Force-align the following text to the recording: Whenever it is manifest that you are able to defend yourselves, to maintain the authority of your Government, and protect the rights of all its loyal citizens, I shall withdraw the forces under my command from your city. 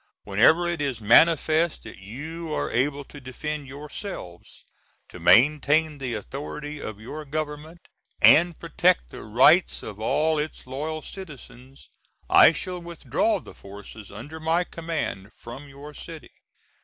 Whenever 0.23 0.67
it 0.67 0.81
is 0.81 0.99
manifest 0.99 1.83
that 1.83 1.99
you 1.99 2.51
are 2.55 2.71
able 2.71 3.03
to 3.03 3.21
defend 3.21 3.67
yourselves, 3.67 4.65
to 5.07 5.19
maintain 5.19 5.99
the 5.99 6.15
authority 6.15 6.79
of 6.81 6.99
your 6.99 7.23
Government, 7.23 7.87
and 8.19 8.57
protect 8.57 9.11
the 9.11 9.21
rights 9.23 9.83
of 9.83 9.99
all 9.99 10.39
its 10.39 10.65
loyal 10.65 11.03
citizens, 11.03 11.87
I 12.31 12.51
shall 12.51 12.79
withdraw 12.79 13.39
the 13.39 13.53
forces 13.53 14.11
under 14.11 14.39
my 14.39 14.63
command 14.63 15.33
from 15.33 15.69
your 15.69 15.93
city. 15.93 16.33